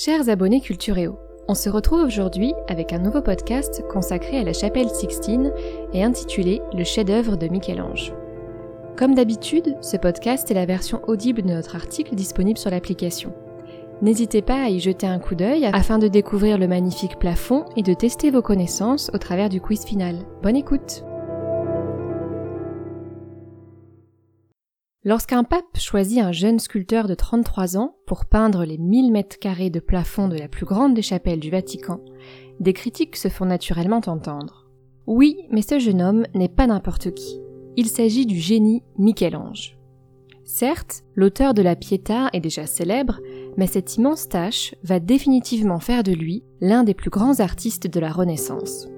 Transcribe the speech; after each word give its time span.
Chers 0.00 0.28
abonnés 0.28 0.60
Cultureo, 0.60 1.18
on 1.48 1.56
se 1.56 1.68
retrouve 1.68 2.02
aujourd'hui 2.02 2.54
avec 2.68 2.92
un 2.92 3.00
nouveau 3.00 3.20
podcast 3.20 3.82
consacré 3.90 4.38
à 4.38 4.44
la 4.44 4.52
chapelle 4.52 4.90
Sixtine 4.90 5.52
et 5.92 6.04
intitulé 6.04 6.62
Le 6.72 6.84
chef-d'œuvre 6.84 7.34
de 7.34 7.48
Michel-Ange. 7.48 8.12
Comme 8.96 9.16
d'habitude, 9.16 9.74
ce 9.80 9.96
podcast 9.96 10.48
est 10.52 10.54
la 10.54 10.66
version 10.66 11.00
audible 11.08 11.42
de 11.42 11.48
notre 11.48 11.74
article 11.74 12.14
disponible 12.14 12.60
sur 12.60 12.70
l'application. 12.70 13.32
N'hésitez 14.00 14.40
pas 14.40 14.62
à 14.62 14.68
y 14.68 14.78
jeter 14.78 15.08
un 15.08 15.18
coup 15.18 15.34
d'œil 15.34 15.64
afin 15.64 15.98
de 15.98 16.06
découvrir 16.06 16.58
le 16.58 16.68
magnifique 16.68 17.18
plafond 17.18 17.64
et 17.74 17.82
de 17.82 17.92
tester 17.92 18.30
vos 18.30 18.40
connaissances 18.40 19.10
au 19.12 19.18
travers 19.18 19.48
du 19.48 19.60
quiz 19.60 19.84
final. 19.84 20.14
Bonne 20.44 20.54
écoute 20.54 21.02
Lorsqu'un 25.08 25.42
pape 25.42 25.78
choisit 25.78 26.18
un 26.18 26.32
jeune 26.32 26.58
sculpteur 26.58 27.08
de 27.08 27.14
33 27.14 27.78
ans 27.78 27.96
pour 28.04 28.26
peindre 28.26 28.66
les 28.66 28.76
1000 28.76 29.10
mètres 29.10 29.38
carrés 29.38 29.70
de 29.70 29.80
plafond 29.80 30.28
de 30.28 30.36
la 30.36 30.48
plus 30.48 30.66
grande 30.66 30.92
des 30.92 31.00
chapelles 31.00 31.40
du 31.40 31.48
Vatican, 31.48 32.00
des 32.60 32.74
critiques 32.74 33.16
se 33.16 33.28
font 33.28 33.46
naturellement 33.46 34.02
entendre. 34.04 34.68
Oui, 35.06 35.38
mais 35.50 35.62
ce 35.62 35.78
jeune 35.78 36.02
homme 36.02 36.26
n'est 36.34 36.50
pas 36.50 36.66
n'importe 36.66 37.14
qui. 37.14 37.40
Il 37.78 37.86
s'agit 37.86 38.26
du 38.26 38.38
génie 38.38 38.82
Michel-Ange. 38.98 39.78
Certes, 40.44 41.04
l'auteur 41.14 41.54
de 41.54 41.62
la 41.62 41.74
Pietà 41.74 42.28
est 42.34 42.40
déjà 42.40 42.66
célèbre, 42.66 43.18
mais 43.56 43.66
cette 43.66 43.96
immense 43.96 44.28
tâche 44.28 44.74
va 44.82 45.00
définitivement 45.00 45.80
faire 45.80 46.02
de 46.02 46.12
lui 46.12 46.44
l'un 46.60 46.84
des 46.84 46.92
plus 46.92 47.08
grands 47.08 47.40
artistes 47.40 47.86
de 47.86 47.98
la 47.98 48.12
Renaissance. 48.12 48.88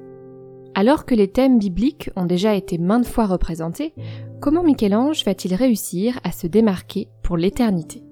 Alors 0.75 1.05
que 1.05 1.15
les 1.15 1.29
thèmes 1.29 1.59
bibliques 1.59 2.11
ont 2.17 2.27
déjà 2.27 2.55
été 2.55 2.79
maintes 2.79 3.07
fois 3.07 3.27
représentés, 3.27 3.93
comment 4.41 4.63
Michel-Ange 4.63 5.25
va-t-il 5.25 5.55
réussir 5.55 6.21
à 6.23 6.33
se 6.33 6.47
démarquer 6.47 7.09
pour 7.23 7.37
l'éternité? 7.37 8.05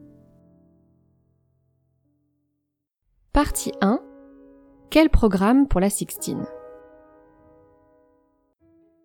Partie 3.32 3.72
1 3.80 4.00
Quel 4.90 5.08
programme 5.08 5.68
pour 5.68 5.80
la 5.80 5.90
Sixtine? 5.90 6.44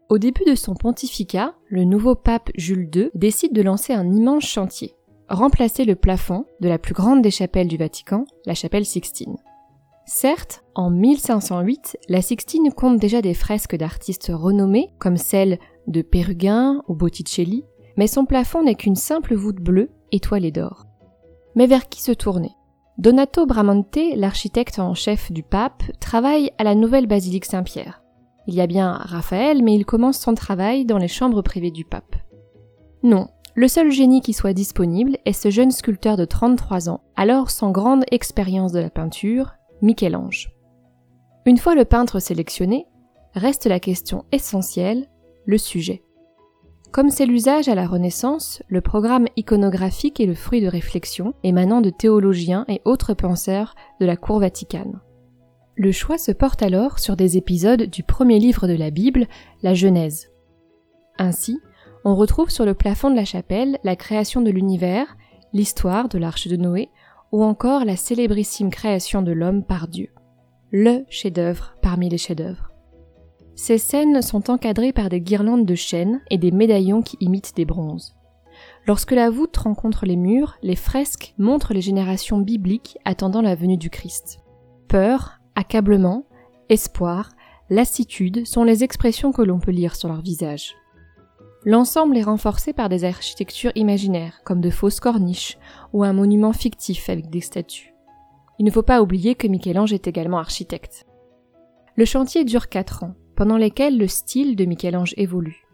Au 0.09 0.17
début 0.17 0.43
de 0.45 0.55
son 0.55 0.73
pontificat, 0.73 1.53
le 1.69 1.83
nouveau 1.83 2.15
pape 2.15 2.49
Jules 2.55 2.89
II 2.93 3.11
décide 3.13 3.53
de 3.53 3.61
lancer 3.61 3.93
un 3.93 4.11
immense 4.11 4.45
chantier, 4.45 4.95
remplacer 5.29 5.85
le 5.85 5.95
plafond 5.95 6.45
de 6.59 6.69
la 6.69 6.79
plus 6.79 6.93
grande 6.93 7.21
des 7.21 7.31
chapelles 7.31 7.67
du 7.67 7.77
Vatican, 7.77 8.25
la 8.45 8.55
chapelle 8.55 8.85
Sixtine. 8.85 9.37
Certes, 10.05 10.63
en 10.75 10.89
1508, 10.89 11.97
la 12.09 12.21
Sixtine 12.21 12.71
compte 12.73 12.97
déjà 12.97 13.21
des 13.21 13.33
fresques 13.33 13.75
d'artistes 13.75 14.31
renommés 14.33 14.91
comme 14.99 15.17
celles 15.17 15.59
de 15.87 16.01
Péruguin 16.01 16.81
ou 16.87 16.95
Botticelli, 16.95 17.63
mais 17.95 18.07
son 18.07 18.25
plafond 18.25 18.63
n'est 18.63 18.75
qu'une 18.75 18.95
simple 18.95 19.33
voûte 19.33 19.61
bleue 19.61 19.91
étoilée 20.11 20.51
d'or. 20.51 20.85
Mais 21.55 21.67
vers 21.67 21.87
qui 21.87 22.01
se 22.01 22.11
tourner? 22.11 22.51
Donato 22.97 23.45
Bramante, 23.45 23.97
l'architecte 24.15 24.77
en 24.77 24.93
chef 24.93 25.31
du 25.31 25.41
pape, 25.41 25.83
travaille 25.99 26.51
à 26.57 26.63
la 26.63 26.75
nouvelle 26.75 27.07
basilique 27.07 27.45
Saint-Pierre. 27.45 28.03
Il 28.47 28.55
y 28.55 28.61
a 28.61 28.67
bien 28.67 28.91
Raphaël, 28.91 29.63
mais 29.63 29.73
il 29.73 29.85
commence 29.85 30.19
son 30.19 30.35
travail 30.35 30.85
dans 30.85 30.97
les 30.97 31.07
chambres 31.07 31.41
privées 31.41 31.71
du 31.71 31.85
pape. 31.85 32.15
Non, 33.03 33.29
le 33.55 33.67
seul 33.67 33.91
génie 33.91 34.21
qui 34.21 34.33
soit 34.33 34.53
disponible 34.53 35.17
est 35.25 35.33
ce 35.33 35.49
jeune 35.49 35.71
sculpteur 35.71 36.17
de 36.17 36.25
33 36.25 36.89
ans, 36.89 37.01
alors 37.15 37.51
sans 37.51 37.71
grande 37.71 38.03
expérience 38.11 38.71
de 38.71 38.79
la 38.79 38.89
peinture, 38.89 39.53
Michel-Ange. 39.83 40.49
Une 41.45 41.57
fois 41.57 41.75
le 41.75 41.85
peintre 41.85 42.19
sélectionné, 42.19 42.87
reste 43.35 43.67
la 43.67 43.79
question 43.79 44.23
essentielle, 44.31 45.09
le 45.45 45.57
sujet. 45.57 46.03
Comme 46.91 47.09
c'est 47.09 47.25
l'usage 47.25 47.67
à 47.67 47.75
la 47.75 47.85
Renaissance, 47.85 48.63
le 48.69 48.79
programme 48.79 49.27
iconographique 49.35 50.19
est 50.19 50.25
le 50.25 50.35
fruit 50.35 50.61
de 50.61 50.67
réflexions 50.67 51.33
émanant 51.43 51.81
de 51.81 51.89
théologiens 51.89 52.65
et 52.69 52.81
autres 52.85 53.13
penseurs 53.13 53.75
de 53.99 54.05
la 54.05 54.15
cour 54.15 54.39
vaticane. 54.39 55.01
Le 55.75 55.91
choix 55.91 56.17
se 56.17 56.31
porte 56.31 56.61
alors 56.61 56.99
sur 56.99 57.15
des 57.15 57.35
épisodes 57.35 57.83
du 57.83 58.03
premier 58.03 58.39
livre 58.39 58.67
de 58.67 58.75
la 58.75 58.91
Bible, 58.91 59.27
la 59.63 59.73
Genèse. 59.73 60.29
Ainsi, 61.17 61.59
on 62.05 62.15
retrouve 62.15 62.51
sur 62.51 62.63
le 62.63 62.73
plafond 62.73 63.09
de 63.09 63.15
la 63.15 63.25
chapelle 63.25 63.79
la 63.83 63.95
création 63.95 64.41
de 64.41 64.51
l'univers, 64.51 65.17
l'histoire 65.51 66.09
de 66.09 66.19
l'arche 66.19 66.47
de 66.47 66.57
Noé, 66.57 66.89
ou 67.33 67.43
encore 67.43 67.83
la 67.83 67.97
célébrissime 67.97 68.69
création 68.69 69.23
de 69.23 69.31
l'homme 69.31 69.63
par 69.63 69.87
Dieu. 69.87 70.09
Le 70.71 71.03
chef-d'œuvre 71.09 71.75
parmi 71.81 72.07
les 72.07 72.19
chefs-d'œuvre. 72.19 72.69
Ces 73.55 73.79
scènes 73.79 74.21
sont 74.21 74.51
encadrées 74.51 74.93
par 74.93 75.09
des 75.09 75.19
guirlandes 75.19 75.65
de 75.65 75.75
chêne 75.75 76.21
et 76.29 76.37
des 76.37 76.51
médaillons 76.51 77.01
qui 77.01 77.17
imitent 77.19 77.55
des 77.55 77.65
bronzes. 77.65 78.15
Lorsque 78.85 79.13
la 79.13 79.31
voûte 79.31 79.57
rencontre 79.57 80.05
les 80.05 80.15
murs, 80.15 80.57
les 80.61 80.75
fresques 80.75 81.33
montrent 81.39 81.73
les 81.73 81.81
générations 81.81 82.37
bibliques 82.37 82.99
attendant 83.03 83.41
la 83.41 83.55
venue 83.55 83.77
du 83.77 83.89
Christ. 83.89 84.39
Peur, 84.87 85.39
accablement, 85.55 86.25
espoir, 86.69 87.31
lassitude 87.71 88.45
sont 88.45 88.63
les 88.63 88.83
expressions 88.83 89.31
que 89.31 89.41
l'on 89.41 89.59
peut 89.59 89.71
lire 89.71 89.95
sur 89.95 90.07
leur 90.07 90.21
visage. 90.21 90.75
L'ensemble 91.65 92.17
est 92.17 92.23
renforcé 92.23 92.73
par 92.73 92.89
des 92.89 93.05
architectures 93.05 93.71
imaginaires, 93.75 94.41
comme 94.43 94.59
de 94.59 94.69
fausses 94.69 94.99
corniches, 94.99 95.57
ou 95.93 96.03
un 96.03 96.11
monument 96.11 96.51
fictif 96.51 97.09
avec 97.09 97.29
des 97.29 97.39
statues. 97.39 97.93
Il 98.59 98.65
ne 98.65 98.71
faut 98.71 98.83
pas 98.83 99.01
oublier 99.01 99.35
que 99.35 99.47
Michel-Ange 99.47 99.93
est 99.93 100.07
également 100.07 100.39
architecte. 100.39 101.05
Le 101.95 102.05
chantier 102.05 102.43
dure 102.43 102.67
quatre 102.67 103.03
ans, 103.03 103.15
pendant 103.35 103.57
lesquels 103.57 103.97
le 103.97 104.07
style 104.07 104.55
de 104.55 104.65
Michel-Ange 104.65 105.13
évolue. 105.15 105.65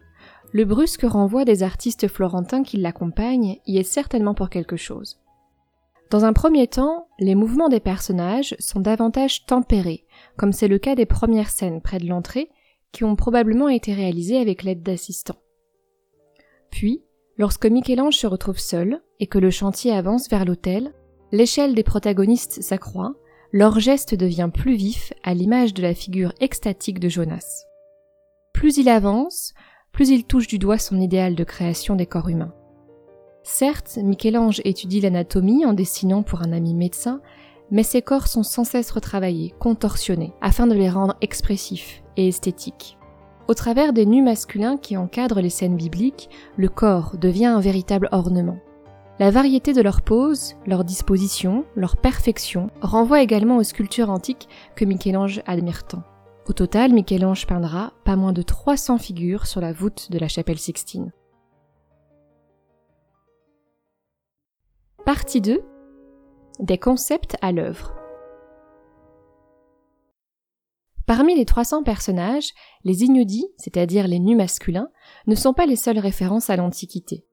Le 0.52 0.64
brusque 0.64 1.02
renvoi 1.02 1.44
des 1.44 1.62
artistes 1.62 2.08
florentins 2.08 2.62
qui 2.62 2.76
l'accompagnent 2.76 3.58
y 3.66 3.78
est 3.78 3.82
certainement 3.82 4.34
pour 4.34 4.48
quelque 4.48 4.76
chose. 4.76 5.20
Dans 6.10 6.24
un 6.24 6.32
premier 6.32 6.66
temps, 6.66 7.08
les 7.18 7.34
mouvements 7.34 7.68
des 7.68 7.78
personnages 7.80 8.56
sont 8.58 8.80
davantage 8.80 9.46
tempérés, 9.46 10.06
comme 10.36 10.52
c'est 10.52 10.68
le 10.68 10.78
cas 10.78 10.94
des 10.94 11.06
premières 11.06 11.50
scènes 11.50 11.80
près 11.80 11.98
de 11.98 12.06
l'entrée, 12.06 12.50
qui 12.92 13.04
ont 13.04 13.14
probablement 13.14 13.68
été 13.68 13.92
réalisées 13.92 14.38
avec 14.38 14.62
l'aide 14.62 14.82
d'assistants. 14.82 15.38
Puis, 16.70 17.02
lorsque 17.36 17.66
Michel-Ange 17.66 18.16
se 18.16 18.26
retrouve 18.26 18.58
seul 18.58 19.02
et 19.18 19.26
que 19.26 19.38
le 19.38 19.50
chantier 19.50 19.92
avance 19.92 20.28
vers 20.28 20.44
l'autel, 20.44 20.92
l'échelle 21.32 21.74
des 21.74 21.82
protagonistes 21.82 22.62
s'accroît, 22.62 23.14
leur 23.52 23.80
geste 23.80 24.14
devient 24.14 24.50
plus 24.52 24.76
vif 24.76 25.12
à 25.24 25.34
l'image 25.34 25.74
de 25.74 25.82
la 25.82 25.94
figure 25.94 26.32
extatique 26.40 27.00
de 27.00 27.08
Jonas. 27.08 27.64
Plus 28.52 28.76
il 28.76 28.88
avance, 28.88 29.54
plus 29.92 30.10
il 30.10 30.24
touche 30.24 30.46
du 30.46 30.58
doigt 30.58 30.78
son 30.78 31.00
idéal 31.00 31.34
de 31.34 31.44
création 31.44 31.96
des 31.96 32.06
corps 32.06 32.28
humains. 32.28 32.54
Certes, 33.42 33.98
Michel-Ange 34.00 34.60
étudie 34.64 35.00
l'anatomie 35.00 35.64
en 35.64 35.72
dessinant 35.72 36.22
pour 36.22 36.42
un 36.42 36.52
ami 36.52 36.74
médecin, 36.74 37.20
mais 37.70 37.82
ses 37.82 38.02
corps 38.02 38.26
sont 38.26 38.42
sans 38.42 38.64
cesse 38.64 38.90
retravaillés, 38.90 39.54
contorsionnés, 39.58 40.32
afin 40.40 40.66
de 40.66 40.74
les 40.74 40.90
rendre 40.90 41.16
expressifs 41.20 42.02
et 42.16 42.28
esthétiques. 42.28 42.98
Au 43.50 43.54
travers 43.54 43.92
des 43.92 44.06
nus 44.06 44.22
masculins 44.22 44.76
qui 44.76 44.96
encadrent 44.96 45.40
les 45.40 45.50
scènes 45.50 45.74
bibliques, 45.74 46.30
le 46.56 46.68
corps 46.68 47.16
devient 47.18 47.46
un 47.46 47.58
véritable 47.58 48.08
ornement. 48.12 48.60
La 49.18 49.32
variété 49.32 49.72
de 49.72 49.82
leurs 49.82 50.02
poses, 50.02 50.54
leur 50.68 50.84
disposition, 50.84 51.64
leur 51.74 51.96
perfection 51.96 52.70
renvoie 52.80 53.22
également 53.22 53.56
aux 53.56 53.64
sculptures 53.64 54.08
antiques 54.08 54.48
que 54.76 54.84
Michel-Ange 54.84 55.42
admire 55.48 55.84
tant. 55.84 56.04
Au 56.46 56.52
total, 56.52 56.92
Michel-Ange 56.92 57.48
peindra 57.48 57.92
pas 58.04 58.14
moins 58.14 58.32
de 58.32 58.42
300 58.42 58.98
figures 58.98 59.48
sur 59.48 59.60
la 59.60 59.72
voûte 59.72 60.12
de 60.12 60.20
la 60.20 60.28
chapelle 60.28 60.60
Sixtine. 60.60 61.10
Partie 65.04 65.40
2 65.40 65.60
Des 66.60 66.78
concepts 66.78 67.36
à 67.42 67.50
l'œuvre. 67.50 67.99
Parmi 71.10 71.34
les 71.34 71.44
300 71.44 71.82
personnages, 71.82 72.52
les 72.84 73.02
ignudis, 73.02 73.48
c'est-à-dire 73.56 74.06
les 74.06 74.20
nus 74.20 74.36
masculins, 74.36 74.90
ne 75.26 75.34
sont 75.34 75.52
pas 75.52 75.66
les 75.66 75.74
seules 75.74 75.98
références 75.98 76.50
à 76.50 76.56
l'Antiquité. 76.56 77.24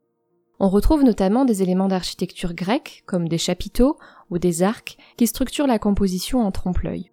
On 0.60 0.68
retrouve 0.68 1.04
notamment 1.04 1.46
des 1.46 1.62
éléments 1.62 1.88
d'architecture 1.88 2.56
grecque, 2.56 3.04
comme 3.06 3.30
des 3.30 3.38
chapiteaux 3.38 4.00
ou 4.32 4.40
des 4.40 4.64
arcs, 4.64 4.98
qui 5.16 5.28
structurent 5.28 5.68
la 5.68 5.78
composition 5.78 6.42
en 6.42 6.52
trompe-l'œil. 6.52 7.12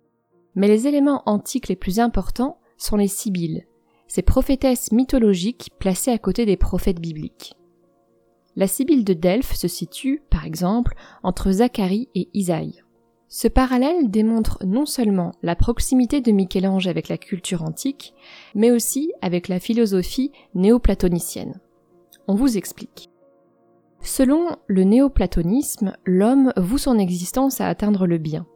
Mais 0.54 0.66
les 0.66 0.86
éléments 0.86 1.22
antiques 1.26 1.68
les 1.68 1.76
plus 1.76 2.00
importants 2.00 2.56
sont 2.78 2.96
les 2.96 3.08
sibylles, 3.08 3.66
ces 4.08 4.22
prophétesses 4.22 4.90
mythologiques 4.90 5.68
placées 5.78 6.12
à 6.12 6.18
côté 6.18 6.46
des 6.46 6.56
prophètes 6.56 6.98
bibliques. 6.98 7.56
La 8.56 8.68
sibylle 8.68 9.04
de 9.04 9.12
Delphes 9.12 9.54
se 9.54 9.68
situe, 9.68 10.22
par 10.30 10.46
exemple, 10.46 10.94
entre 11.22 11.52
Zacharie 11.52 12.08
et 12.14 12.30
Isaïe. 12.32 12.83
Ce 13.28 13.48
parallèle 13.48 14.10
démontre 14.10 14.58
non 14.64 14.86
seulement 14.86 15.32
la 15.42 15.56
proximité 15.56 16.20
de 16.20 16.30
Michel-Ange 16.30 16.86
avec 16.86 17.08
la 17.08 17.18
culture 17.18 17.62
antique, 17.62 18.14
mais 18.54 18.70
aussi 18.70 19.12
avec 19.22 19.48
la 19.48 19.58
philosophie 19.58 20.30
néoplatonicienne. 20.54 21.60
On 22.28 22.34
vous 22.34 22.56
explique. 22.56 23.10
Selon 24.00 24.56
le 24.66 24.84
néoplatonisme, 24.84 25.94
l'homme 26.04 26.52
voue 26.56 26.78
son 26.78 26.98
existence 26.98 27.60
à 27.60 27.68
atteindre 27.68 28.06
le 28.06 28.18
bien. 28.18 28.46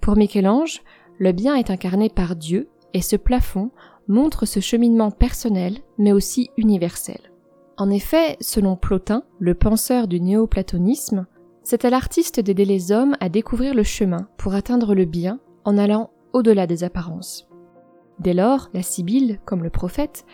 Pour 0.00 0.16
Michel-Ange, 0.16 0.82
le 1.18 1.32
bien 1.32 1.54
est 1.54 1.70
incarné 1.70 2.08
par 2.10 2.36
Dieu 2.36 2.68
et 2.94 3.00
ce 3.00 3.16
plafond 3.16 3.70
montre 4.08 4.46
ce 4.46 4.60
cheminement 4.60 5.10
personnel 5.10 5.78
mais 5.96 6.12
aussi 6.12 6.50
universel. 6.56 7.32
En 7.78 7.90
effet, 7.90 8.36
selon 8.40 8.76
Plotin, 8.76 9.24
le 9.38 9.54
penseur 9.54 10.08
du 10.08 10.20
néoplatonisme, 10.20 11.26
C'est 11.64 11.84
à 11.84 11.90
l'artiste 11.90 12.40
d'aider 12.40 12.64
les 12.64 12.90
hommes 12.90 13.16
à 13.20 13.28
découvrir 13.28 13.74
le 13.74 13.84
chemin 13.84 14.28
pour 14.36 14.54
atteindre 14.54 14.94
le 14.94 15.04
bien 15.04 15.38
en 15.64 15.78
allant 15.78 16.10
au-delà 16.32 16.66
des 16.66 16.82
apparences. 16.82 17.48
Dès 18.18 18.34
lors, 18.34 18.68
la 18.74 18.82
Sibylle, 18.82 19.38
comme 19.44 19.62
le 19.62 19.70
prophète, 19.70 20.24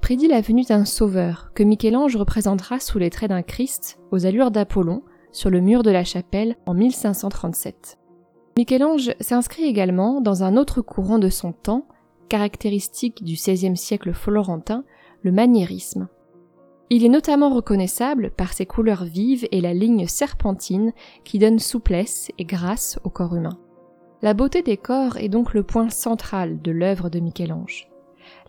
prédit 0.00 0.28
la 0.28 0.40
venue 0.40 0.64
d'un 0.64 0.84
sauveur 0.84 1.52
que 1.54 1.62
Michel-Ange 1.62 2.16
représentera 2.16 2.80
sous 2.80 2.98
les 2.98 3.10
traits 3.10 3.30
d'un 3.30 3.42
Christ 3.42 3.98
aux 4.10 4.26
allures 4.26 4.50
d'Apollon 4.50 5.02
sur 5.32 5.50
le 5.50 5.60
mur 5.60 5.82
de 5.82 5.90
la 5.90 6.04
chapelle 6.04 6.56
en 6.66 6.74
1537. 6.74 7.98
Michel-Ange 8.56 9.14
s'inscrit 9.20 9.64
également 9.64 10.20
dans 10.20 10.42
un 10.42 10.56
autre 10.56 10.80
courant 10.80 11.18
de 11.18 11.28
son 11.28 11.52
temps, 11.52 11.86
caractéristique 12.28 13.22
du 13.22 13.34
XVIe 13.34 13.76
siècle 13.76 14.12
florentin, 14.12 14.84
le 15.22 15.32
maniérisme. 15.32 16.08
Il 16.90 17.04
est 17.04 17.10
notamment 17.10 17.50
reconnaissable 17.54 18.30
par 18.30 18.54
ses 18.54 18.64
couleurs 18.64 19.04
vives 19.04 19.46
et 19.52 19.60
la 19.60 19.74
ligne 19.74 20.06
serpentine 20.06 20.92
qui 21.22 21.38
donne 21.38 21.58
souplesse 21.58 22.30
et 22.38 22.44
grâce 22.44 22.98
au 23.04 23.10
corps 23.10 23.36
humain. 23.36 23.58
La 24.22 24.32
beauté 24.32 24.62
des 24.62 24.78
corps 24.78 25.18
est 25.18 25.28
donc 25.28 25.52
le 25.52 25.62
point 25.62 25.90
central 25.90 26.62
de 26.62 26.70
l'œuvre 26.70 27.10
de 27.10 27.20
Michel-Ange. 27.20 27.88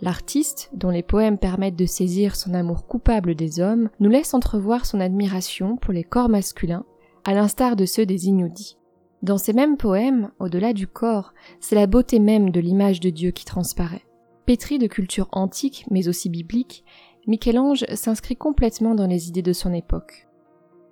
L'artiste, 0.02 0.70
dont 0.74 0.90
les 0.90 1.04
poèmes 1.04 1.38
permettent 1.38 1.76
de 1.76 1.86
saisir 1.86 2.36
son 2.36 2.54
amour 2.54 2.88
coupable 2.88 3.36
des 3.36 3.60
hommes, 3.60 3.90
nous 4.00 4.10
laisse 4.10 4.34
entrevoir 4.34 4.86
son 4.86 5.00
admiration 5.00 5.76
pour 5.76 5.94
les 5.94 6.04
corps 6.04 6.30
masculins, 6.30 6.86
à 7.26 7.34
l'instar 7.34 7.76
de 7.76 7.86
ceux 7.86 8.06
des 8.06 8.28
Ignaudis. 8.28 8.78
Dans 9.22 9.38
ces 9.38 9.52
mêmes 9.52 9.76
poèmes, 9.76 10.32
au-delà 10.40 10.72
du 10.72 10.88
corps, 10.88 11.34
c'est 11.60 11.76
la 11.76 11.88
beauté 11.88 12.20
même 12.20 12.52
de 12.52 12.62
l'image 12.62 13.02
de 13.02 13.10
Dieu 13.10 13.32
qui 13.32 13.44
transparaît. 13.44 14.06
Pétri 14.46 14.80
de 14.80 14.88
culture 14.88 15.28
antique 15.34 15.86
mais 15.92 16.08
aussi 16.08 16.30
biblique, 16.30 16.84
Michel-Ange 17.28 17.86
s'inscrit 17.94 18.36
complètement 18.36 18.96
dans 18.96 19.08
les 19.08 19.28
idées 19.28 19.42
de 19.42 19.54
son 19.54 19.74
époque. 19.74 20.28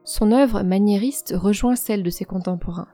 Son 0.04 0.32
œuvre 0.32 0.64
maniériste 0.64 1.34
rejoint 1.36 1.76
celle 1.76 2.04
de 2.04 2.10
ses 2.10 2.26
contemporains. 2.26 2.88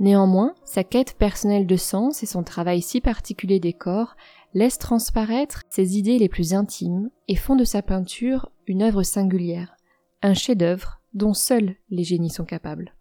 Néanmoins, 0.00 0.54
sa 0.64 0.82
quête 0.82 1.16
personnelle 1.18 1.66
de 1.66 1.76
sens 1.76 2.22
et 2.22 2.26
son 2.26 2.42
travail 2.42 2.80
si 2.80 3.00
particulier 3.00 3.60
des 3.60 3.74
corps 3.74 4.16
laissent 4.54 4.78
transparaître 4.78 5.62
ses 5.68 5.98
idées 5.98 6.18
les 6.18 6.28
plus 6.28 6.54
intimes 6.54 7.10
et 7.28 7.36
font 7.36 7.54
de 7.54 7.64
sa 7.64 7.82
peinture 7.82 8.50
une 8.66 8.82
œuvre 8.82 9.02
singulière, 9.02 9.76
un 10.22 10.34
chef-d'œuvre 10.34 11.02
dont 11.12 11.34
seuls 11.34 11.76
les 11.90 12.04
génies 12.04 12.30
sont 12.30 12.44
capables. 12.44 12.94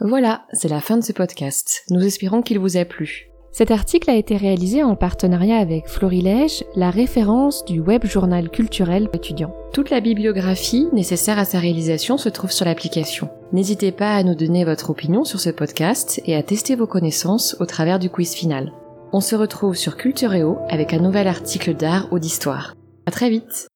Voilà, 0.00 0.46
c'est 0.52 0.68
la 0.68 0.80
fin 0.80 0.96
de 0.96 1.04
ce 1.04 1.12
podcast. 1.12 1.84
Nous 1.90 2.04
espérons 2.04 2.42
qu'il 2.42 2.58
vous 2.58 2.76
a 2.76 2.84
plu. 2.84 3.30
Cet 3.56 3.70
article 3.70 4.10
a 4.10 4.16
été 4.16 4.36
réalisé 4.36 4.82
en 4.82 4.96
partenariat 4.96 5.56
avec 5.56 5.88
Florilège, 5.88 6.62
la 6.74 6.90
référence 6.90 7.64
du 7.64 7.80
web 7.80 8.04
journal 8.04 8.50
culturel 8.50 9.08
étudiant. 9.14 9.50
Toute 9.72 9.88
la 9.88 10.02
bibliographie 10.02 10.88
nécessaire 10.92 11.38
à 11.38 11.46
sa 11.46 11.58
réalisation 11.58 12.18
se 12.18 12.28
trouve 12.28 12.52
sur 12.52 12.66
l'application. 12.66 13.30
N'hésitez 13.54 13.92
pas 13.92 14.14
à 14.14 14.22
nous 14.24 14.34
donner 14.34 14.66
votre 14.66 14.90
opinion 14.90 15.24
sur 15.24 15.40
ce 15.40 15.48
podcast 15.48 16.20
et 16.26 16.36
à 16.36 16.42
tester 16.42 16.74
vos 16.74 16.86
connaissances 16.86 17.56
au 17.58 17.64
travers 17.64 17.98
du 17.98 18.10
quiz 18.10 18.34
final. 18.34 18.74
On 19.14 19.22
se 19.22 19.34
retrouve 19.34 19.74
sur 19.74 19.96
Cultureo 19.96 20.58
avec 20.68 20.92
un 20.92 21.00
nouvel 21.00 21.26
article 21.26 21.74
d'art 21.74 22.08
ou 22.12 22.18
d'histoire. 22.18 22.74
À 23.06 23.10
très 23.10 23.30
vite! 23.30 23.68